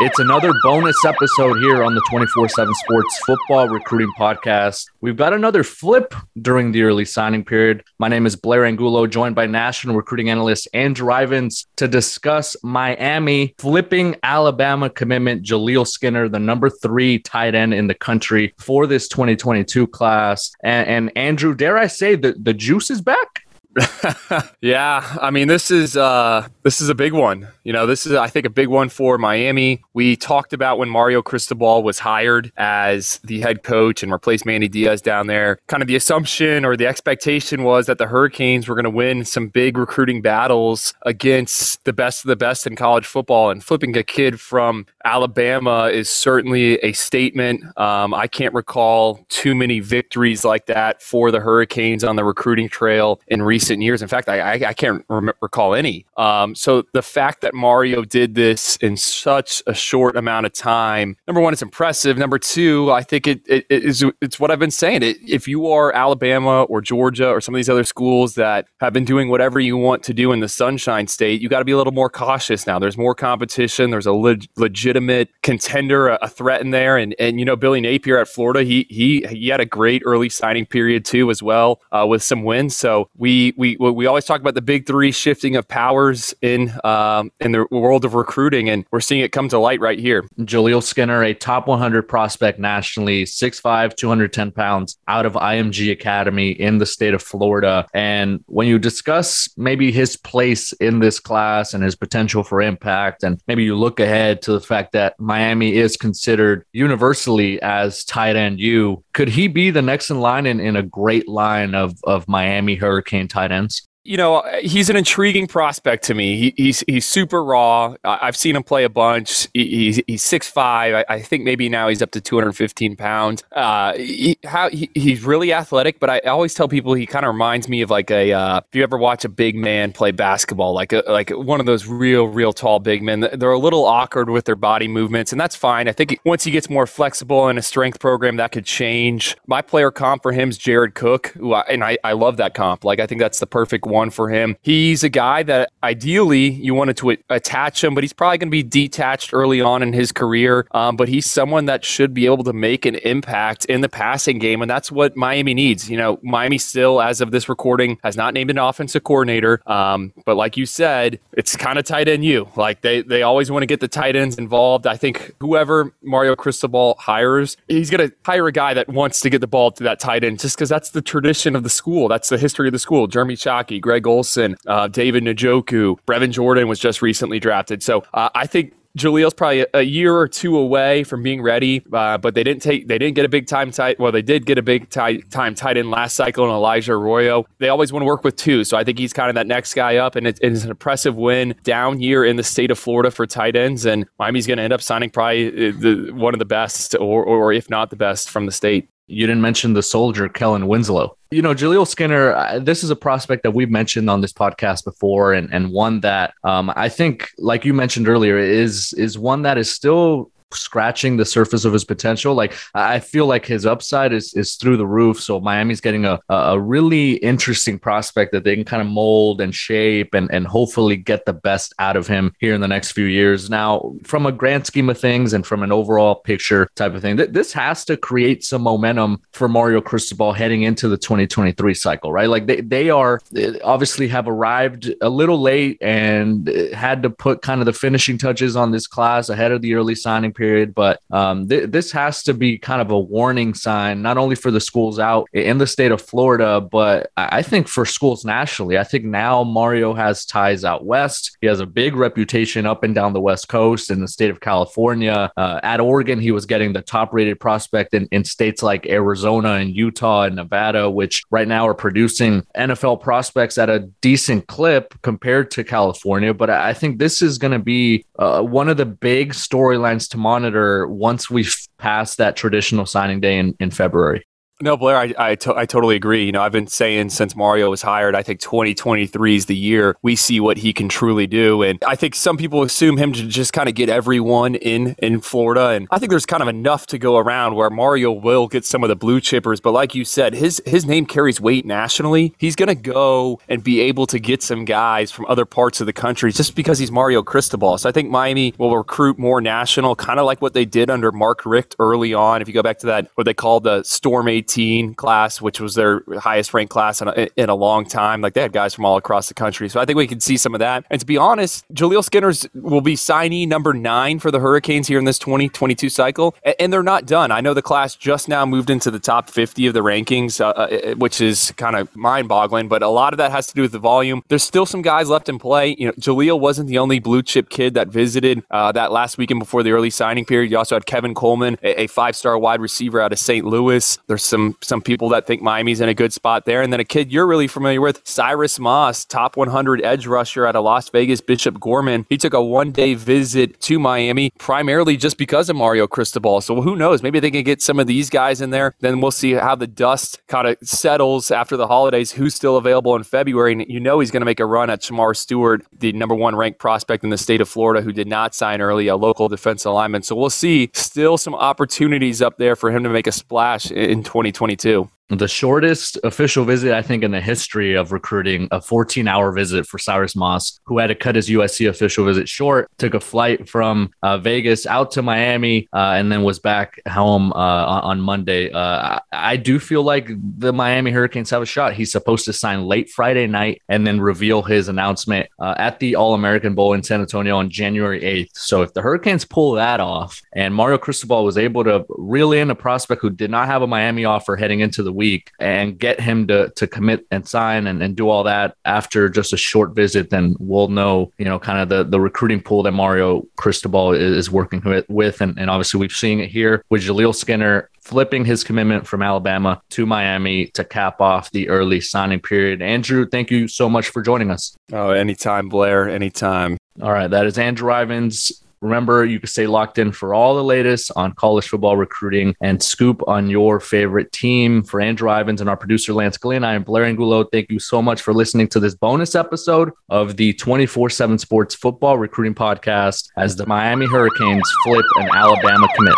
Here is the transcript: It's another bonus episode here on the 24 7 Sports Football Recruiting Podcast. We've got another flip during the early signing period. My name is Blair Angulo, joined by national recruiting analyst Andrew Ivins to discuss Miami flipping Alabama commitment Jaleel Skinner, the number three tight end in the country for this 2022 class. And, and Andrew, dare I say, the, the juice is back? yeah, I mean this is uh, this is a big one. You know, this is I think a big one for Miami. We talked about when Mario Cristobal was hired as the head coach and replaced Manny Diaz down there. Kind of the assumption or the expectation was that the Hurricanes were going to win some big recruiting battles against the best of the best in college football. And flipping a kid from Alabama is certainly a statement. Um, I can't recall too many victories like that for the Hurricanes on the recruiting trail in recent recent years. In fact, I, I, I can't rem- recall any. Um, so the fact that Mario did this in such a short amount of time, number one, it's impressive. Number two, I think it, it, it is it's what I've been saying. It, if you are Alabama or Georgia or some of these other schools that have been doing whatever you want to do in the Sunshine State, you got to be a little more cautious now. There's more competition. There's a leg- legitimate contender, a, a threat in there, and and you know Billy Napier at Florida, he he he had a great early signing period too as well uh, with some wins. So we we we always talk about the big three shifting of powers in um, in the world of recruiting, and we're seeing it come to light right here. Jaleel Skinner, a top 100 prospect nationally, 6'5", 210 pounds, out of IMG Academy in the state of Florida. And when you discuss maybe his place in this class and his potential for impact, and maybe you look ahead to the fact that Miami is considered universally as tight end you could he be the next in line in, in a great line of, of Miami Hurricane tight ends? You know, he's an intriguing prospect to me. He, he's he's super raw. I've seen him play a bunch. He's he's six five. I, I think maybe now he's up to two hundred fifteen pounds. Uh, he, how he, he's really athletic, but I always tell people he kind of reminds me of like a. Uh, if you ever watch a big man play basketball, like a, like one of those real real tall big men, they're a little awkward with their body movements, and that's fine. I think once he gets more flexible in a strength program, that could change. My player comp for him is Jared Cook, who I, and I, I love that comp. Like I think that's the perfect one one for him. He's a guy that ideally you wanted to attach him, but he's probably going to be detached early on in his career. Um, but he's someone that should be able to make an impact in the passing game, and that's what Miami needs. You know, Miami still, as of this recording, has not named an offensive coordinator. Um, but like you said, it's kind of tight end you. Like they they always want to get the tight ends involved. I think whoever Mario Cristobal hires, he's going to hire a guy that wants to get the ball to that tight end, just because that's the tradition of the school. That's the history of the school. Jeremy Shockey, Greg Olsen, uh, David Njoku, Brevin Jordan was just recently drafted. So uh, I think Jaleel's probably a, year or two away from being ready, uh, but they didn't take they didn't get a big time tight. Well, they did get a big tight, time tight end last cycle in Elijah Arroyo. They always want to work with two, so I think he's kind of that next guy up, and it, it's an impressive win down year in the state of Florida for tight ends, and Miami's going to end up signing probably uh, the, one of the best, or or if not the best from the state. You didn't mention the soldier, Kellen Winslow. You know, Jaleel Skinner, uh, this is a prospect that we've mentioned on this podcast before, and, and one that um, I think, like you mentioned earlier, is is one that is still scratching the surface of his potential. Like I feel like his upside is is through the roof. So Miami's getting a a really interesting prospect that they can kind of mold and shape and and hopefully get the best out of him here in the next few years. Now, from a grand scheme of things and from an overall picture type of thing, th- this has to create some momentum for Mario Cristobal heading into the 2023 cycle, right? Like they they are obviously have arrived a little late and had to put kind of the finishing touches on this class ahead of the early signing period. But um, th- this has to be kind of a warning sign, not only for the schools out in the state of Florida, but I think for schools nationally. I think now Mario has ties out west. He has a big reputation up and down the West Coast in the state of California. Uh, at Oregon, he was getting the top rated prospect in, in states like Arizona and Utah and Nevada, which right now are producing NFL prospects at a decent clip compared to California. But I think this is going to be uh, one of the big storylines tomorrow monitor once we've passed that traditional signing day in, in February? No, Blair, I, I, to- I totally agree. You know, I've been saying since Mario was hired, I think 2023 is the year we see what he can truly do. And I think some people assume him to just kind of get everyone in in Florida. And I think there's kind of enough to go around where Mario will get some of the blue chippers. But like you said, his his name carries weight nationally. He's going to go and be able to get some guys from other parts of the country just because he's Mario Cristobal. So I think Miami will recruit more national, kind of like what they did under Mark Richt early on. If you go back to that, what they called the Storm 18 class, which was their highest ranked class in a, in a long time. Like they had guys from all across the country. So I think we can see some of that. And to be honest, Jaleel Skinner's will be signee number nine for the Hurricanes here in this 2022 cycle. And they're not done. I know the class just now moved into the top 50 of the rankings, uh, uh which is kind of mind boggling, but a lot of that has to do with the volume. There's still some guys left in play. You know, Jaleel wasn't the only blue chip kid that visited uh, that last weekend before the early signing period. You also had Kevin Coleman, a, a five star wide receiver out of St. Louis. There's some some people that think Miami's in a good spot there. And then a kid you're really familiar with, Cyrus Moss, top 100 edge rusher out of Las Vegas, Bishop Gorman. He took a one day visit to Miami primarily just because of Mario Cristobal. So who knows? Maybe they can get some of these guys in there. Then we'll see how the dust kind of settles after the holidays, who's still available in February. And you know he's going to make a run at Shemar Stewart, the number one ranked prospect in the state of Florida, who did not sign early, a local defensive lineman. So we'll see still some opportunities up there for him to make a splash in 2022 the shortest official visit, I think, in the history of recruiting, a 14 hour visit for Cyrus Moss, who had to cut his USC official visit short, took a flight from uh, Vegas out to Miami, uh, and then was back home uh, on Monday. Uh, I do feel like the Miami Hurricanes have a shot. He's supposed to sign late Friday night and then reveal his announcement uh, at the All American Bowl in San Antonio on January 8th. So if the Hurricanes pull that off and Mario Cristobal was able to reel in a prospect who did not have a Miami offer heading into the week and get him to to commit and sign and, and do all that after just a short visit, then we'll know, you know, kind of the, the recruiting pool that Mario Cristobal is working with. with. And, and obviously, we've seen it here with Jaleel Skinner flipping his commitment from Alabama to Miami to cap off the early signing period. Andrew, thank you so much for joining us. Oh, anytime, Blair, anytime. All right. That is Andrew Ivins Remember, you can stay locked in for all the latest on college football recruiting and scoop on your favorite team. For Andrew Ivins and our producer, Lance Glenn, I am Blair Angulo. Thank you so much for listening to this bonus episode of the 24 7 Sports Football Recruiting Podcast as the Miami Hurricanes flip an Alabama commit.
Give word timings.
It's 0.00 0.20
another 0.20 0.52
bonus 0.62 1.04
episode 1.04 1.58
here 1.58 1.82
on 1.82 1.92
the 1.92 2.00
24 2.08 2.48
7 2.48 2.72
Sports 2.72 3.18
Football 3.26 3.68
Recruiting 3.68 4.12
Podcast. 4.16 4.84
We've 5.00 5.16
got 5.16 5.32
another 5.32 5.64
flip 5.64 6.14
during 6.40 6.70
the 6.70 6.84
early 6.84 7.04
signing 7.04 7.44
period. 7.44 7.82
My 7.98 8.06
name 8.06 8.24
is 8.24 8.36
Blair 8.36 8.64
Angulo, 8.64 9.08
joined 9.08 9.34
by 9.34 9.46
national 9.46 9.96
recruiting 9.96 10.30
analyst 10.30 10.68
Andrew 10.72 11.12
Ivins 11.12 11.66
to 11.78 11.88
discuss 11.88 12.54
Miami 12.62 13.56
flipping 13.58 14.14
Alabama 14.22 14.88
commitment 14.88 15.44
Jaleel 15.44 15.84
Skinner, 15.84 16.28
the 16.28 16.38
number 16.38 16.70
three 16.70 17.18
tight 17.18 17.56
end 17.56 17.74
in 17.74 17.88
the 17.88 17.94
country 17.94 18.54
for 18.56 18.86
this 18.86 19.08
2022 19.08 19.88
class. 19.88 20.52
And, 20.62 20.88
and 20.88 21.18
Andrew, 21.18 21.56
dare 21.56 21.76
I 21.76 21.88
say, 21.88 22.14
the, 22.14 22.36
the 22.40 22.54
juice 22.54 22.92
is 22.92 23.00
back? 23.00 23.47
yeah, 24.60 25.16
I 25.20 25.30
mean 25.30 25.48
this 25.48 25.70
is 25.70 25.96
uh, 25.96 26.48
this 26.62 26.80
is 26.80 26.88
a 26.88 26.94
big 26.94 27.12
one. 27.12 27.48
You 27.64 27.72
know, 27.72 27.86
this 27.86 28.06
is 28.06 28.14
I 28.14 28.28
think 28.28 28.46
a 28.46 28.50
big 28.50 28.68
one 28.68 28.88
for 28.88 29.18
Miami. 29.18 29.82
We 29.94 30.16
talked 30.16 30.52
about 30.52 30.78
when 30.78 30.88
Mario 30.88 31.22
Cristobal 31.22 31.82
was 31.82 31.98
hired 31.98 32.52
as 32.56 33.20
the 33.24 33.40
head 33.40 33.62
coach 33.62 34.02
and 34.02 34.12
replaced 34.12 34.46
Manny 34.46 34.68
Diaz 34.68 35.02
down 35.02 35.26
there. 35.26 35.58
Kind 35.66 35.82
of 35.82 35.86
the 35.86 35.96
assumption 35.96 36.64
or 36.64 36.76
the 36.76 36.86
expectation 36.86 37.62
was 37.62 37.86
that 37.86 37.98
the 37.98 38.06
Hurricanes 38.06 38.68
were 38.68 38.74
going 38.74 38.84
to 38.84 38.90
win 38.90 39.24
some 39.24 39.48
big 39.48 39.76
recruiting 39.76 40.22
battles 40.22 40.94
against 41.02 41.84
the 41.84 41.92
best 41.92 42.24
of 42.24 42.28
the 42.28 42.36
best 42.36 42.66
in 42.66 42.76
college 42.76 43.06
football. 43.06 43.50
And 43.50 43.62
flipping 43.62 43.96
a 43.96 44.02
kid 44.02 44.40
from 44.40 44.86
Alabama 45.04 45.84
is 45.86 46.08
certainly 46.08 46.78
a 46.78 46.92
statement. 46.92 47.62
Um, 47.78 48.14
I 48.14 48.26
can't 48.26 48.54
recall 48.54 49.24
too 49.28 49.54
many 49.54 49.80
victories 49.80 50.44
like 50.44 50.66
that 50.66 51.02
for 51.02 51.30
the 51.30 51.40
Hurricanes 51.40 52.04
on 52.04 52.16
the 52.16 52.24
recruiting 52.24 52.68
trail 52.68 53.20
in 53.28 53.42
recent 53.42 53.67
recent 53.68 53.82
years. 53.82 54.00
In 54.00 54.08
fact, 54.08 54.28
I, 54.28 54.40
I, 54.40 54.68
I 54.68 54.72
can't 54.72 55.04
rem- 55.10 55.30
recall 55.42 55.74
any. 55.74 56.06
Um, 56.16 56.54
so 56.54 56.84
the 56.94 57.02
fact 57.02 57.42
that 57.42 57.52
Mario 57.52 58.02
did 58.02 58.34
this 58.34 58.76
in 58.76 58.96
such 58.96 59.62
a 59.66 59.74
short 59.74 60.16
amount 60.16 60.46
of 60.46 60.54
time, 60.54 61.16
number 61.26 61.40
one, 61.40 61.52
it's 61.52 61.60
impressive. 61.60 62.16
Number 62.16 62.38
two, 62.38 62.90
I 62.90 63.02
think 63.02 63.26
it, 63.26 63.42
it, 63.46 63.66
it 63.68 63.84
is 63.84 64.02
it's 64.22 64.40
what 64.40 64.50
I've 64.50 64.58
been 64.58 64.70
saying. 64.70 65.02
It, 65.02 65.18
if 65.22 65.46
you 65.46 65.66
are 65.66 65.92
Alabama 65.92 66.62
or 66.64 66.80
Georgia 66.80 67.28
or 67.28 67.42
some 67.42 67.54
of 67.54 67.58
these 67.58 67.68
other 67.68 67.84
schools 67.84 68.36
that 68.36 68.66
have 68.80 68.94
been 68.94 69.04
doing 69.04 69.28
whatever 69.28 69.60
you 69.60 69.76
want 69.76 70.02
to 70.04 70.14
do 70.14 70.32
in 70.32 70.40
the 70.40 70.48
Sunshine 70.48 71.06
State, 71.06 71.42
you 71.42 71.50
got 71.50 71.58
to 71.58 71.64
be 71.66 71.72
a 71.72 71.76
little 71.76 71.92
more 71.92 72.08
cautious 72.08 72.66
now. 72.66 72.78
There's 72.78 72.96
more 72.96 73.14
competition. 73.14 73.90
There's 73.90 74.06
a 74.06 74.12
leg- 74.12 74.48
legitimate 74.56 75.28
contender, 75.42 76.08
a, 76.08 76.18
a 76.22 76.28
threat 76.28 76.62
in 76.62 76.70
there, 76.70 76.96
and 76.96 77.14
and 77.18 77.38
you 77.38 77.44
know 77.44 77.56
Billy 77.56 77.82
Napier 77.82 78.18
at 78.18 78.28
Florida, 78.28 78.62
he 78.62 78.86
he 78.88 79.26
he 79.28 79.48
had 79.48 79.60
a 79.60 79.66
great 79.66 80.02
early 80.06 80.30
signing 80.30 80.64
period 80.64 81.04
too 81.04 81.30
as 81.30 81.42
well 81.42 81.82
uh, 81.92 82.06
with 82.08 82.22
some 82.22 82.44
wins. 82.44 82.74
So 82.74 83.10
we 83.16 83.52
we 83.58 83.76
we 83.76 84.06
always 84.06 84.24
talk 84.24 84.40
about 84.40 84.54
the 84.54 84.62
big 84.62 84.86
three 84.86 85.10
shifting 85.10 85.56
of 85.56 85.66
powers 85.66 86.32
in 86.40 86.72
um, 86.84 87.32
in 87.40 87.52
the 87.52 87.66
world 87.70 88.04
of 88.04 88.14
recruiting, 88.14 88.70
and 88.70 88.86
we're 88.92 89.00
seeing 89.00 89.20
it 89.20 89.32
come 89.32 89.48
to 89.48 89.58
light 89.58 89.80
right 89.80 89.98
here. 89.98 90.22
Jaleel 90.38 90.82
Skinner, 90.82 91.24
a 91.24 91.34
top 91.34 91.66
100 91.66 92.02
prospect 92.02 92.60
nationally, 92.60 93.24
6'5", 93.24 93.96
210 93.96 94.52
pounds, 94.52 94.96
out 95.08 95.26
of 95.26 95.32
IMG 95.32 95.90
Academy 95.90 96.50
in 96.50 96.78
the 96.78 96.86
state 96.86 97.14
of 97.14 97.22
Florida. 97.22 97.86
And 97.92 98.44
when 98.46 98.68
you 98.68 98.78
discuss 98.78 99.48
maybe 99.56 99.90
his 99.90 100.16
place 100.16 100.72
in 100.74 101.00
this 101.00 101.18
class 101.18 101.74
and 101.74 101.82
his 101.82 101.96
potential 101.96 102.44
for 102.44 102.62
impact, 102.62 103.24
and 103.24 103.40
maybe 103.48 103.64
you 103.64 103.74
look 103.74 103.98
ahead 103.98 104.40
to 104.42 104.52
the 104.52 104.60
fact 104.60 104.92
that 104.92 105.18
Miami 105.18 105.74
is 105.74 105.96
considered 105.96 106.64
universally 106.72 107.60
as 107.60 108.04
tight 108.04 108.36
end 108.36 108.60
you 108.60 109.02
could 109.18 109.28
he 109.28 109.48
be 109.48 109.70
the 109.70 109.82
next 109.82 110.10
in 110.10 110.20
line 110.20 110.46
in, 110.46 110.60
in 110.60 110.76
a 110.76 110.82
great 110.82 111.26
line 111.26 111.74
of, 111.74 111.98
of 112.04 112.28
Miami 112.28 112.76
Hurricane 112.76 113.26
tight 113.38 113.52
ends? 113.52 113.87
You 114.08 114.16
know, 114.16 114.42
he's 114.62 114.88
an 114.88 114.96
intriguing 114.96 115.46
prospect 115.46 116.02
to 116.04 116.14
me. 116.14 116.38
He, 116.38 116.54
he's 116.56 116.82
he's 116.86 117.04
super 117.04 117.44
raw. 117.44 117.94
I've 118.02 118.38
seen 118.38 118.56
him 118.56 118.62
play 118.62 118.84
a 118.84 118.88
bunch. 118.88 119.48
He's 119.52 120.00
he's 120.06 120.22
six 120.22 120.48
five. 120.48 120.94
I, 120.94 121.04
I 121.16 121.20
think 121.20 121.44
maybe 121.44 121.68
now 121.68 121.88
he's 121.88 122.00
up 122.00 122.10
to 122.12 122.20
two 122.20 122.38
hundred 122.38 122.54
fifteen 122.54 122.96
pounds. 122.96 123.44
Uh, 123.52 123.92
he, 123.92 124.38
how 124.44 124.70
he, 124.70 124.90
he's 124.94 125.24
really 125.24 125.52
athletic, 125.52 126.00
but 126.00 126.08
I 126.08 126.20
always 126.20 126.54
tell 126.54 126.68
people 126.68 126.94
he 126.94 127.04
kind 127.04 127.26
of 127.26 127.34
reminds 127.34 127.68
me 127.68 127.82
of 127.82 127.90
like 127.90 128.10
a. 128.10 128.32
Uh, 128.32 128.60
if 128.66 128.74
you 128.74 128.82
ever 128.82 128.96
watch 128.96 129.26
a 129.26 129.28
big 129.28 129.54
man 129.54 129.92
play 129.92 130.10
basketball, 130.10 130.72
like 130.72 130.94
a, 130.94 131.02
like 131.06 131.28
one 131.28 131.60
of 131.60 131.66
those 131.66 131.86
real 131.86 132.28
real 132.28 132.54
tall 132.54 132.78
big 132.78 133.02
men, 133.02 133.20
they're 133.20 133.52
a 133.52 133.58
little 133.58 133.84
awkward 133.84 134.30
with 134.30 134.46
their 134.46 134.56
body 134.56 134.88
movements, 134.88 135.32
and 135.32 135.40
that's 135.40 135.54
fine. 135.54 135.86
I 135.86 135.92
think 135.92 136.18
once 136.24 136.44
he 136.44 136.50
gets 136.50 136.70
more 136.70 136.86
flexible 136.86 137.46
in 137.50 137.58
a 137.58 137.62
strength 137.62 138.00
program, 138.00 138.36
that 138.36 138.52
could 138.52 138.64
change. 138.64 139.36
My 139.46 139.60
player 139.60 139.90
comp 139.90 140.22
for 140.22 140.32
him 140.32 140.48
is 140.48 140.56
Jared 140.56 140.94
Cook, 140.94 141.26
who 141.36 141.52
I, 141.52 141.60
and 141.68 141.84
I, 141.84 141.98
I 142.02 142.12
love 142.12 142.38
that 142.38 142.54
comp. 142.54 142.84
Like 142.84 143.00
I 143.00 143.06
think 143.06 143.20
that's 143.20 143.38
the 143.38 143.46
perfect 143.46 143.84
one 143.84 143.97
one 143.98 144.10
for 144.10 144.28
him. 144.30 144.56
He's 144.62 145.02
a 145.02 145.08
guy 145.08 145.42
that 145.42 145.70
ideally 145.82 146.48
you 146.48 146.72
wanted 146.74 146.96
to 146.98 147.16
attach 147.28 147.82
him, 147.82 147.94
but 147.94 148.04
he's 148.04 148.12
probably 148.12 148.38
going 148.38 148.48
to 148.48 148.50
be 148.50 148.62
detached 148.62 149.34
early 149.34 149.60
on 149.60 149.82
in 149.82 149.92
his 149.92 150.12
career. 150.12 150.66
Um, 150.70 150.96
but 150.96 151.08
he's 151.08 151.26
someone 151.26 151.66
that 151.66 151.84
should 151.84 152.14
be 152.14 152.26
able 152.26 152.44
to 152.44 152.52
make 152.52 152.86
an 152.86 152.94
impact 152.96 153.64
in 153.64 153.80
the 153.80 153.88
passing 153.88 154.38
game, 154.38 154.62
and 154.62 154.70
that's 154.70 154.90
what 154.92 155.16
Miami 155.16 155.52
needs. 155.52 155.90
You 155.90 155.96
know, 155.96 156.18
Miami 156.22 156.58
still, 156.58 157.02
as 157.02 157.20
of 157.20 157.32
this 157.32 157.48
recording, 157.48 157.98
has 158.04 158.16
not 158.16 158.34
named 158.34 158.50
an 158.50 158.58
offensive 158.58 159.02
coordinator. 159.02 159.60
Um, 159.66 160.12
but 160.24 160.36
like 160.36 160.56
you 160.56 160.64
said, 160.64 161.18
it's 161.32 161.56
kind 161.56 161.78
of 161.78 161.84
tight 161.84 162.08
end 162.08 162.24
you. 162.24 162.48
Like 162.56 162.82
they 162.82 163.02
they 163.02 163.22
always 163.22 163.50
want 163.50 163.62
to 163.62 163.66
get 163.66 163.80
the 163.80 163.88
tight 163.88 164.14
ends 164.14 164.38
involved. 164.38 164.86
I 164.86 164.96
think 164.96 165.34
whoever 165.40 165.92
Mario 166.02 166.36
Cristobal 166.36 166.94
hires, 167.00 167.56
he's 167.66 167.90
going 167.90 168.08
to 168.08 168.14
hire 168.24 168.46
a 168.46 168.52
guy 168.52 168.74
that 168.74 168.88
wants 168.88 169.20
to 169.20 169.30
get 169.30 169.40
the 169.40 169.46
ball 169.46 169.72
to 169.72 169.82
that 169.84 169.98
tight 169.98 170.22
end, 170.22 170.38
just 170.38 170.56
because 170.56 170.68
that's 170.68 170.90
the 170.90 171.02
tradition 171.02 171.56
of 171.56 171.64
the 171.64 171.70
school. 171.70 172.06
That's 172.06 172.28
the 172.28 172.38
history 172.38 172.68
of 172.68 172.72
the 172.72 172.78
school. 172.78 173.08
Jeremy 173.08 173.34
Shockey, 173.34 173.80
Greg 173.88 174.06
Olsen, 174.06 174.54
uh, 174.66 174.86
David 174.86 175.24
Njoku, 175.24 175.96
Brevin 176.06 176.30
Jordan 176.30 176.68
was 176.68 176.78
just 176.78 177.00
recently 177.00 177.40
drafted. 177.40 177.82
So 177.82 178.04
uh, 178.12 178.28
I 178.34 178.46
think 178.46 178.74
Jaleel's 178.98 179.32
probably 179.32 179.64
a, 179.72 179.80
year 179.80 180.14
or 180.14 180.28
two 180.28 180.58
away 180.58 181.04
from 181.04 181.22
being 181.22 181.40
ready, 181.40 181.82
uh, 181.90 182.18
but 182.18 182.34
they 182.34 182.44
didn't 182.44 182.60
take 182.60 182.86
they 182.86 182.98
didn't 182.98 183.14
get 183.14 183.24
a 183.24 183.30
big 183.30 183.46
time 183.46 183.70
tight. 183.70 183.98
Well, 183.98 184.12
they 184.12 184.20
did 184.20 184.44
get 184.44 184.58
a 184.58 184.62
big 184.62 184.90
tight, 184.90 185.30
time 185.30 185.54
tight 185.54 185.78
end 185.78 185.90
last 185.90 186.16
cycle 186.16 186.44
in 186.44 186.50
Elijah 186.50 186.92
Arroyo. 186.92 187.46
They 187.60 187.70
always 187.70 187.94
want 187.94 188.02
to 188.02 188.06
work 188.06 188.24
with 188.24 188.36
two, 188.36 188.62
so 188.62 188.76
I 188.76 188.84
think 188.84 188.98
he's 188.98 189.14
kind 189.14 189.30
of 189.30 189.36
that 189.36 189.46
next 189.46 189.72
guy 189.72 189.96
up, 189.96 190.16
and 190.16 190.26
it, 190.26 190.38
it's 190.42 190.64
an 190.64 190.70
impressive 190.70 191.16
win 191.16 191.54
down 191.64 192.00
year 192.00 192.26
in 192.26 192.36
the 192.36 192.42
state 192.42 192.70
of 192.70 192.78
Florida 192.78 193.10
for 193.10 193.26
tight 193.26 193.56
ends, 193.56 193.86
and 193.86 194.04
Miami's 194.18 194.46
going 194.46 194.58
to 194.58 194.64
end 194.64 194.74
up 194.74 194.82
signing 194.82 195.08
probably 195.08 195.48
uh, 195.48 195.72
the, 195.78 196.10
one 196.12 196.34
of 196.34 196.38
the 196.38 196.44
best, 196.44 196.94
or 196.94 197.24
or 197.24 197.54
if 197.54 197.70
not 197.70 197.88
the 197.88 197.96
best 197.96 198.28
from 198.28 198.44
the 198.44 198.52
state. 198.52 198.90
You 199.08 199.26
didn't 199.26 199.40
mention 199.40 199.72
the 199.72 199.82
soldier, 199.82 200.28
Kellen 200.28 200.68
Winslow. 200.68 201.16
You 201.30 201.40
know, 201.42 201.54
Jaleel 201.54 201.86
Skinner, 201.86 202.34
uh, 202.34 202.58
this 202.58 202.84
is 202.84 202.90
a 202.90 202.96
prospect 202.96 203.42
that 203.42 203.52
we've 203.52 203.70
mentioned 203.70 204.08
on 204.10 204.20
this 204.20 204.32
podcast 204.32 204.84
before, 204.84 205.32
and, 205.32 205.52
and 205.52 205.72
one 205.72 206.00
that 206.00 206.34
um, 206.44 206.70
I 206.76 206.90
think, 206.90 207.30
like 207.38 207.64
you 207.64 207.72
mentioned 207.72 208.06
earlier, 208.06 208.38
is 208.38 208.92
is 208.92 209.18
one 209.18 209.42
that 209.42 209.58
is 209.58 209.70
still 209.70 210.30
scratching 210.52 211.16
the 211.16 211.24
surface 211.24 211.64
of 211.64 211.72
his 211.72 211.84
potential. 211.84 212.34
Like 212.34 212.54
I 212.74 213.00
feel 213.00 213.26
like 213.26 213.46
his 213.46 213.66
upside 213.66 214.12
is 214.12 214.34
is 214.34 214.56
through 214.56 214.76
the 214.76 214.86
roof. 214.86 215.20
So 215.20 215.40
Miami's 215.40 215.80
getting 215.80 216.04
a 216.04 216.20
a 216.28 216.58
really 216.58 217.12
interesting 217.14 217.78
prospect 217.78 218.32
that 218.32 218.44
they 218.44 218.54
can 218.54 218.64
kind 218.64 218.82
of 218.82 218.88
mold 218.88 219.40
and 219.40 219.54
shape 219.54 220.14
and 220.14 220.30
and 220.32 220.46
hopefully 220.46 220.96
get 220.96 221.24
the 221.24 221.32
best 221.32 221.74
out 221.78 221.96
of 221.96 222.06
him 222.06 222.32
here 222.38 222.54
in 222.54 222.60
the 222.60 222.68
next 222.68 222.92
few 222.92 223.04
years. 223.04 223.50
Now, 223.50 223.94
from 224.04 224.26
a 224.26 224.32
grand 224.32 224.66
scheme 224.66 224.90
of 224.90 224.98
things 224.98 225.32
and 225.32 225.46
from 225.46 225.62
an 225.62 225.72
overall 225.72 226.16
picture 226.16 226.68
type 226.74 226.94
of 226.94 227.02
thing, 227.02 227.16
th- 227.16 227.30
this 227.30 227.52
has 227.52 227.84
to 227.86 227.96
create 227.96 228.44
some 228.44 228.62
momentum 228.62 229.22
for 229.32 229.48
Mario 229.48 229.80
Cristobal 229.80 230.32
heading 230.32 230.62
into 230.62 230.88
the 230.88 230.96
2023 230.96 231.74
cycle, 231.74 232.12
right? 232.12 232.28
Like 232.28 232.46
they 232.46 232.60
they 232.60 232.90
are 232.90 233.20
obviously 233.62 234.08
have 234.08 234.28
arrived 234.28 234.92
a 235.00 235.08
little 235.08 235.40
late 235.40 235.78
and 235.80 236.48
had 236.72 237.02
to 237.02 237.10
put 237.10 237.42
kind 237.42 237.60
of 237.60 237.66
the 237.66 237.72
finishing 237.72 238.18
touches 238.18 238.56
on 238.56 238.70
this 238.70 238.86
class 238.86 239.28
ahead 239.28 239.52
of 239.52 239.62
the 239.62 239.74
early 239.74 239.94
signing 239.94 240.32
period. 240.38 240.74
But 240.74 241.00
um, 241.10 241.48
th- 241.48 241.70
this 241.70 241.90
has 241.92 242.22
to 242.22 242.32
be 242.32 242.56
kind 242.56 242.80
of 242.80 242.90
a 242.90 242.98
warning 242.98 243.52
sign, 243.52 244.00
not 244.00 244.16
only 244.16 244.36
for 244.36 244.50
the 244.50 244.60
schools 244.60 244.98
out 244.98 245.28
in 245.32 245.58
the 245.58 245.66
state 245.66 245.90
of 245.90 246.00
Florida, 246.00 246.60
but 246.60 247.10
I 247.16 247.42
think 247.42 247.68
for 247.68 247.84
schools 247.84 248.24
nationally. 248.24 248.78
I 248.78 248.84
think 248.84 249.04
now 249.04 249.42
Mario 249.42 249.92
has 249.92 250.24
ties 250.24 250.64
out 250.64 250.86
west. 250.86 251.36
He 251.40 251.48
has 251.48 251.60
a 251.60 251.66
big 251.66 251.96
reputation 251.96 252.64
up 252.64 252.84
and 252.84 252.94
down 252.94 253.12
the 253.12 253.20
West 253.20 253.48
Coast 253.48 253.90
in 253.90 254.00
the 254.00 254.08
state 254.08 254.30
of 254.30 254.40
California. 254.40 255.30
Uh, 255.36 255.60
at 255.62 255.80
Oregon, 255.80 256.20
he 256.20 256.30
was 256.30 256.46
getting 256.46 256.72
the 256.72 256.82
top 256.82 257.12
rated 257.12 257.40
prospect 257.40 257.92
in, 257.92 258.06
in 258.12 258.24
states 258.24 258.62
like 258.62 258.86
Arizona 258.86 259.54
and 259.54 259.74
Utah 259.74 260.22
and 260.22 260.36
Nevada, 260.36 260.88
which 260.88 261.24
right 261.30 261.48
now 261.48 261.66
are 261.66 261.74
producing 261.74 262.46
NFL 262.56 263.00
prospects 263.00 263.58
at 263.58 263.68
a 263.68 263.80
decent 264.00 264.46
clip 264.46 264.94
compared 265.02 265.50
to 265.50 265.64
California. 265.64 266.32
But 266.32 266.50
I 266.50 266.72
think 266.72 266.98
this 266.98 267.20
is 267.20 267.38
going 267.38 267.52
to 267.52 267.58
be 267.58 268.04
uh, 268.18 268.42
one 268.42 268.68
of 268.68 268.76
the 268.76 268.86
big 268.86 269.32
storylines 269.32 270.08
tomorrow 270.08 270.27
monitor 270.28 270.86
once 270.86 271.30
we've 271.30 271.56
passed 271.78 272.18
that 272.18 272.36
traditional 272.36 272.84
signing 272.84 273.18
day 273.18 273.38
in, 273.38 273.56
in 273.60 273.70
February? 273.70 274.26
No, 274.60 274.76
Blair, 274.76 274.96
I, 274.96 275.14
I, 275.16 275.34
to- 275.36 275.54
I 275.56 275.66
totally 275.66 275.94
agree. 275.94 276.24
You 276.24 276.32
know, 276.32 276.42
I've 276.42 276.50
been 276.50 276.66
saying 276.66 277.10
since 277.10 277.36
Mario 277.36 277.70
was 277.70 277.80
hired, 277.80 278.16
I 278.16 278.24
think 278.24 278.40
2023 278.40 279.36
is 279.36 279.46
the 279.46 279.54
year 279.54 279.96
we 280.02 280.16
see 280.16 280.40
what 280.40 280.56
he 280.56 280.72
can 280.72 280.88
truly 280.88 281.28
do. 281.28 281.62
And 281.62 281.78
I 281.86 281.94
think 281.94 282.16
some 282.16 282.36
people 282.36 282.64
assume 282.64 282.96
him 282.96 283.12
to 283.12 283.28
just 283.28 283.52
kind 283.52 283.68
of 283.68 283.76
get 283.76 283.88
everyone 283.88 284.56
in 284.56 284.96
in 284.98 285.20
Florida. 285.20 285.68
And 285.68 285.86
I 285.92 286.00
think 286.00 286.10
there's 286.10 286.26
kind 286.26 286.42
of 286.42 286.48
enough 286.48 286.86
to 286.88 286.98
go 286.98 287.18
around 287.18 287.54
where 287.54 287.70
Mario 287.70 288.10
will 288.10 288.48
get 288.48 288.64
some 288.64 288.82
of 288.82 288.88
the 288.88 288.96
blue 288.96 289.20
chippers. 289.20 289.62
But 289.62 289.72
like 289.72 289.94
you 289.94 290.04
said, 290.04 290.34
his 290.34 290.60
his 290.66 290.84
name 290.84 291.06
carries 291.06 291.40
weight 291.40 291.64
nationally. 291.64 292.34
He's 292.38 292.56
going 292.56 292.68
to 292.68 292.74
go 292.74 293.40
and 293.48 293.62
be 293.62 293.80
able 293.82 294.08
to 294.08 294.18
get 294.18 294.42
some 294.42 294.64
guys 294.64 295.12
from 295.12 295.26
other 295.26 295.44
parts 295.44 295.80
of 295.80 295.86
the 295.86 295.92
country 295.92 296.32
just 296.32 296.56
because 296.56 296.80
he's 296.80 296.90
Mario 296.90 297.22
Cristobal. 297.22 297.78
So 297.78 297.88
I 297.88 297.92
think 297.92 298.10
Miami 298.10 298.54
will 298.58 298.76
recruit 298.76 299.20
more 299.20 299.40
national, 299.40 299.94
kind 299.94 300.18
of 300.18 300.26
like 300.26 300.42
what 300.42 300.52
they 300.52 300.64
did 300.64 300.90
under 300.90 301.12
Mark 301.12 301.46
Richt 301.46 301.76
early 301.78 302.12
on. 302.12 302.42
If 302.42 302.48
you 302.48 302.54
go 302.54 302.62
back 302.62 302.78
to 302.80 302.86
that, 302.86 303.08
what 303.14 303.22
they 303.24 303.34
called 303.34 303.62
the 303.62 303.84
Storm 303.84 304.26
18 304.48 304.94
class, 304.94 305.40
which 305.42 305.60
was 305.60 305.74
their 305.74 306.02
highest 306.18 306.54
ranked 306.54 306.70
class 306.70 307.02
in 307.02 307.08
a, 307.08 307.28
in 307.36 307.48
a 307.48 307.54
long 307.54 307.84
time. 307.84 308.20
Like 308.20 308.32
they 308.32 308.40
had 308.40 308.52
guys 308.52 308.74
from 308.74 308.84
all 308.84 308.96
across 308.96 309.28
the 309.28 309.34
country. 309.34 309.68
So 309.68 309.78
I 309.78 309.84
think 309.84 309.96
we 309.96 310.06
can 310.06 310.20
see 310.20 310.36
some 310.36 310.54
of 310.54 310.60
that. 310.60 310.84
And 310.90 310.98
to 311.00 311.06
be 311.06 311.18
honest, 311.18 311.66
Jaleel 311.74 312.02
Skinner's 312.02 312.48
will 312.54 312.80
be 312.80 312.94
signee 312.94 313.46
number 313.46 313.74
nine 313.74 314.18
for 314.18 314.30
the 314.30 314.40
Hurricanes 314.40 314.88
here 314.88 314.98
in 314.98 315.04
this 315.04 315.18
2022 315.18 315.90
cycle. 315.90 316.34
And 316.58 316.72
they're 316.72 316.82
not 316.82 317.06
done. 317.06 317.30
I 317.30 317.40
know 317.40 317.52
the 317.52 317.62
class 317.62 317.94
just 317.94 318.28
now 318.28 318.46
moved 318.46 318.70
into 318.70 318.90
the 318.90 318.98
top 318.98 319.28
50 319.28 319.66
of 319.66 319.74
the 319.74 319.80
rankings, 319.80 320.40
uh, 320.40 320.48
uh 320.48 320.94
which 320.94 321.20
is 321.20 321.52
kind 321.56 321.76
of 321.76 321.94
mind 321.94 322.28
boggling, 322.28 322.68
but 322.68 322.82
a 322.82 322.88
lot 322.88 323.12
of 323.12 323.18
that 323.18 323.30
has 323.30 323.46
to 323.48 323.54
do 323.54 323.62
with 323.62 323.72
the 323.72 323.78
volume. 323.78 324.22
There's 324.28 324.42
still 324.42 324.66
some 324.66 324.82
guys 324.82 325.08
left 325.08 325.28
in 325.28 325.38
play. 325.38 325.76
You 325.78 325.86
know, 325.86 325.92
Jaleel 325.92 326.40
wasn't 326.40 326.68
the 326.68 326.78
only 326.78 326.98
blue 326.98 327.22
chip 327.22 327.50
kid 327.50 327.74
that 327.74 327.88
visited 327.88 328.42
uh, 328.50 328.72
that 328.72 328.92
last 328.92 329.18
weekend 329.18 329.40
before 329.40 329.62
the 329.62 329.72
early 329.72 329.90
signing 329.90 330.24
period. 330.24 330.50
You 330.50 330.58
also 330.58 330.76
had 330.76 330.86
Kevin 330.86 331.14
Coleman, 331.14 331.58
a, 331.62 331.82
a 331.82 331.86
five 331.86 332.16
star 332.16 332.38
wide 332.38 332.60
receiver 332.60 333.00
out 333.00 333.12
of 333.12 333.18
St. 333.18 333.44
Louis. 333.44 333.98
There's 334.06 334.24
some 334.24 334.37
some 334.60 334.82
people 334.82 335.08
that 335.10 335.26
think 335.26 335.42
Miami's 335.42 335.80
in 335.80 335.88
a 335.88 335.94
good 335.94 336.12
spot 336.12 336.44
there. 336.44 336.62
And 336.62 336.72
then 336.72 336.80
a 336.80 336.84
kid 336.84 337.12
you're 337.12 337.26
really 337.26 337.48
familiar 337.48 337.80
with, 337.80 338.00
Cyrus 338.04 338.58
Moss, 338.58 339.04
top 339.04 339.36
100 339.36 339.84
edge 339.84 340.06
rusher 340.06 340.46
out 340.46 340.56
of 340.56 340.64
Las 340.64 340.88
Vegas, 340.88 341.20
Bishop 341.20 341.60
Gorman. 341.60 342.06
He 342.08 342.16
took 342.16 342.34
a 342.34 342.42
one 342.42 342.72
day 342.72 342.94
visit 342.94 343.60
to 343.62 343.78
Miami 343.78 344.30
primarily 344.38 344.96
just 344.96 345.18
because 345.18 345.48
of 345.48 345.56
Mario 345.56 345.86
Cristobal. 345.86 346.40
So 346.40 346.60
who 346.60 346.76
knows? 346.76 347.02
Maybe 347.02 347.20
they 347.20 347.30
can 347.30 347.42
get 347.42 347.62
some 347.62 347.78
of 347.78 347.86
these 347.86 348.10
guys 348.10 348.40
in 348.40 348.50
there. 348.50 348.74
Then 348.80 349.00
we'll 349.00 349.10
see 349.10 349.32
how 349.32 349.54
the 349.54 349.66
dust 349.66 350.20
kind 350.28 350.48
of 350.48 350.56
settles 350.62 351.30
after 351.30 351.56
the 351.56 351.66
holidays, 351.66 352.12
who's 352.12 352.34
still 352.34 352.56
available 352.56 352.94
in 352.96 353.02
February. 353.02 353.52
And 353.52 353.64
you 353.68 353.80
know 353.80 354.00
he's 354.00 354.10
going 354.10 354.20
to 354.20 354.26
make 354.26 354.40
a 354.40 354.46
run 354.46 354.70
at 354.70 354.80
Shemar 354.80 355.16
Stewart, 355.16 355.64
the 355.72 355.92
number 355.92 356.14
one 356.14 356.36
ranked 356.36 356.58
prospect 356.58 357.04
in 357.04 357.10
the 357.10 357.18
state 357.18 357.40
of 357.40 357.48
Florida, 357.48 357.82
who 357.82 357.92
did 357.92 358.06
not 358.06 358.34
sign 358.34 358.60
early, 358.60 358.88
a 358.88 358.96
local 358.96 359.28
defensive 359.28 359.72
lineman. 359.72 360.02
So 360.02 360.14
we'll 360.14 360.30
see 360.30 360.70
still 360.74 361.18
some 361.18 361.34
opportunities 361.34 362.22
up 362.22 362.38
there 362.38 362.56
for 362.56 362.70
him 362.70 362.82
to 362.84 362.88
make 362.88 363.06
a 363.06 363.12
splash 363.12 363.70
in 363.70 364.02
2022 364.32 364.88
the 365.08 365.28
shortest 365.28 365.98
official 366.04 366.44
visit, 366.44 366.72
I 366.72 366.82
think, 366.82 367.02
in 367.02 367.10
the 367.10 367.20
history 367.20 367.74
of 367.74 367.92
recruiting, 367.92 368.48
a 368.50 368.60
14 368.60 369.08
hour 369.08 369.32
visit 369.32 369.66
for 369.66 369.78
Cyrus 369.78 370.14
Moss, 370.14 370.60
who 370.64 370.78
had 370.78 370.88
to 370.88 370.94
cut 370.94 371.16
his 371.16 371.28
USC 371.28 371.68
official 371.68 372.04
visit 372.04 372.28
short, 372.28 372.70
took 372.78 372.94
a 372.94 373.00
flight 373.00 373.48
from 373.48 373.90
uh, 374.02 374.18
Vegas 374.18 374.66
out 374.66 374.90
to 374.92 375.02
Miami, 375.02 375.68
uh, 375.72 375.94
and 375.96 376.12
then 376.12 376.22
was 376.22 376.38
back 376.38 376.80
home 376.88 377.32
uh, 377.32 377.80
on 377.82 378.00
Monday. 378.00 378.50
Uh, 378.52 378.98
I 379.12 379.36
do 379.36 379.58
feel 379.58 379.82
like 379.82 380.10
the 380.38 380.52
Miami 380.52 380.90
Hurricanes 380.90 381.30
have 381.30 381.42
a 381.42 381.46
shot. 381.46 381.72
He's 381.72 381.92
supposed 381.92 382.26
to 382.26 382.32
sign 382.32 382.64
late 382.64 382.90
Friday 382.90 383.26
night 383.26 383.62
and 383.68 383.86
then 383.86 384.00
reveal 384.00 384.42
his 384.42 384.68
announcement 384.68 385.28
uh, 385.38 385.54
at 385.56 385.78
the 385.78 385.96
All 385.96 386.14
American 386.14 386.54
Bowl 386.54 386.74
in 386.74 386.82
San 386.82 387.00
Antonio 387.00 387.38
on 387.38 387.48
January 387.48 388.00
8th. 388.00 388.30
So 388.34 388.62
if 388.62 388.74
the 388.74 388.82
Hurricanes 388.82 389.24
pull 389.24 389.52
that 389.52 389.80
off 389.80 390.20
and 390.34 390.54
Mario 390.54 390.78
Cristobal 390.78 391.24
was 391.24 391.38
able 391.38 391.64
to 391.64 391.86
reel 391.88 392.32
in 392.32 392.50
a 392.50 392.54
prospect 392.54 393.00
who 393.00 393.10
did 393.10 393.30
not 393.30 393.46
have 393.46 393.62
a 393.62 393.66
Miami 393.66 394.04
offer 394.04 394.36
heading 394.36 394.60
into 394.60 394.82
the 394.82 394.92
week 394.98 395.30
and 395.38 395.78
get 395.78 396.00
him 396.00 396.26
to 396.26 396.50
to 396.56 396.66
commit 396.66 397.06
and 397.10 397.26
sign 397.26 397.66
and, 397.66 397.82
and 397.82 397.96
do 397.96 398.08
all 398.10 398.24
that 398.24 398.56
after 398.64 399.08
just 399.08 399.32
a 399.32 399.36
short 399.36 399.74
visit, 399.74 400.10
then 400.10 400.36
we'll 400.38 400.68
know, 400.68 401.10
you 401.16 401.24
know, 401.24 401.38
kind 401.38 401.60
of 401.60 401.68
the, 401.70 401.84
the 401.84 402.00
recruiting 402.00 402.42
pool 402.42 402.62
that 402.64 402.72
Mario 402.72 403.26
Cristobal 403.36 403.92
is 403.92 404.30
working 404.30 404.60
with. 404.64 404.84
with. 404.88 405.20
And, 405.20 405.38
and 405.38 405.48
obviously, 405.48 405.80
we've 405.80 405.92
seen 405.92 406.20
it 406.20 406.28
here 406.28 406.62
with 406.68 406.82
Jaleel 406.82 407.14
Skinner 407.14 407.70
flipping 407.80 408.26
his 408.26 408.44
commitment 408.44 408.86
from 408.86 409.00
Alabama 409.00 409.62
to 409.70 409.86
Miami 409.86 410.48
to 410.48 410.62
cap 410.62 411.00
off 411.00 411.30
the 411.30 411.48
early 411.48 411.80
signing 411.80 412.20
period. 412.20 412.60
Andrew, 412.60 413.06
thank 413.08 413.30
you 413.30 413.48
so 413.48 413.70
much 413.70 413.88
for 413.88 414.02
joining 414.02 414.30
us. 414.30 414.54
Oh, 414.72 414.90
anytime, 414.90 415.48
Blair, 415.48 415.88
anytime. 415.88 416.58
All 416.82 416.92
right. 416.92 417.08
That 417.08 417.24
is 417.24 417.38
Andrew 417.38 417.72
Ivins 417.72 418.44
Remember, 418.60 419.04
you 419.04 419.20
can 419.20 419.28
stay 419.28 419.46
locked 419.46 419.78
in 419.78 419.92
for 419.92 420.14
all 420.14 420.36
the 420.36 420.44
latest 420.44 420.90
on 420.96 421.12
college 421.12 421.48
football 421.48 421.76
recruiting 421.76 422.34
and 422.40 422.62
scoop 422.62 423.02
on 423.06 423.28
your 423.30 423.60
favorite 423.60 424.12
team. 424.12 424.62
For 424.62 424.80
Andrew 424.80 425.10
Ivins 425.10 425.40
and 425.40 425.48
our 425.48 425.56
producer, 425.56 425.92
Lance 425.92 426.18
Glenn, 426.18 426.44
I 426.44 426.54
am 426.54 426.62
Blair 426.62 426.84
Angulo. 426.84 427.24
Thank 427.24 427.50
you 427.50 427.58
so 427.58 427.80
much 427.82 428.02
for 428.02 428.12
listening 428.12 428.48
to 428.48 428.60
this 428.60 428.74
bonus 428.74 429.14
episode 429.14 429.70
of 429.88 430.16
the 430.16 430.32
24 430.34 430.90
7 430.90 431.18
Sports 431.18 431.54
Football 431.54 431.98
Recruiting 431.98 432.34
Podcast 432.34 433.08
as 433.16 433.36
the 433.36 433.46
Miami 433.46 433.86
Hurricanes 433.86 434.50
flip 434.64 434.84
an 434.96 435.08
Alabama 435.14 435.68
commit. 435.76 435.94